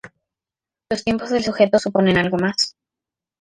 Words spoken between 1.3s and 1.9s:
sujeto